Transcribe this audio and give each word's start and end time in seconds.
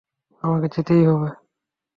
আমাকে 0.43 0.67
যেতেই 0.67 1.03
হবে। 1.05 1.29